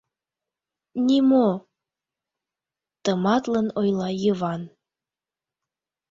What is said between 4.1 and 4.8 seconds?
Йыван.